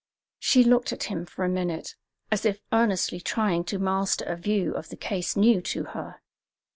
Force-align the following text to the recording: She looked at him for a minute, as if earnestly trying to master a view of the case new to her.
She 0.39 0.63
looked 0.63 0.91
at 0.91 1.03
him 1.03 1.27
for 1.27 1.45
a 1.45 1.47
minute, 1.47 1.93
as 2.31 2.43
if 2.43 2.59
earnestly 2.71 3.19
trying 3.21 3.63
to 3.65 3.77
master 3.77 4.25
a 4.25 4.35
view 4.35 4.73
of 4.73 4.89
the 4.89 4.97
case 4.97 5.35
new 5.37 5.61
to 5.61 5.83
her. 5.93 6.23